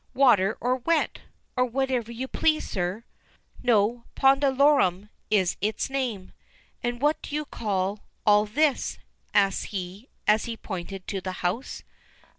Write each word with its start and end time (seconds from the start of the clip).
"Water 0.15 0.57
or 0.59 0.77
wet, 0.77 1.19
or 1.55 1.63
whatever 1.63 2.11
you 2.11 2.27
please, 2.27 2.67
sir." 2.67 3.03
"No, 3.61 4.05
'pondalorum' 4.15 5.09
is 5.29 5.57
its 5.61 5.91
name. 5.91 6.33
And 6.81 6.99
what 6.99 7.21
do 7.21 7.35
you 7.35 7.45
call 7.45 7.99
all 8.25 8.47
this?" 8.47 8.97
asked 9.35 9.65
he, 9.65 10.09
as 10.25 10.45
he 10.45 10.57
pointed 10.57 11.05
to 11.09 11.21
the 11.21 11.31
house. 11.45 11.83